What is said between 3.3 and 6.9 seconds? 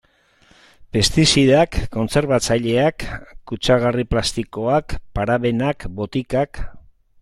kutsagarri plastikoak, parabenak, botikak...